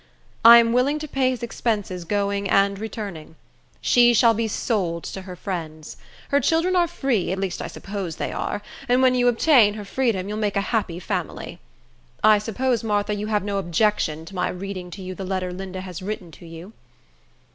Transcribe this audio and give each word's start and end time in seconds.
I 0.43 0.57
am 0.57 0.73
willing 0.73 0.97
to 0.97 1.07
pay 1.07 1.29
his 1.29 1.43
expenses 1.43 2.05
going 2.05 2.49
and 2.49 2.79
returning. 2.79 3.35
She 3.81 4.15
shall 4.15 4.33
be 4.33 4.47
sold 4.47 5.03
to 5.03 5.21
her 5.21 5.35
friends. 5.35 5.95
Her 6.29 6.39
children 6.39 6.75
are 6.75 6.87
free; 6.87 7.31
at 7.31 7.37
least 7.37 7.61
I 7.61 7.67
suppose 7.67 8.15
they 8.15 8.31
are; 8.31 8.63
and 8.89 9.03
when 9.03 9.13
you 9.13 9.27
obtain 9.27 9.75
her 9.75 9.85
freedom, 9.85 10.27
you'll 10.27 10.39
make 10.39 10.55
a 10.57 10.71
happy 10.71 10.99
family. 10.99 11.59
I 12.23 12.39
suppose, 12.39 12.83
Martha, 12.83 13.13
you 13.13 13.27
have 13.27 13.43
no 13.43 13.59
objection 13.59 14.25
to 14.25 14.33
my 14.33 14.49
reading 14.49 14.89
to 14.89 15.03
you 15.03 15.13
the 15.13 15.23
letter 15.23 15.53
Linda 15.53 15.81
has 15.81 16.01
written 16.01 16.31
to 16.31 16.47
you." 16.47 16.73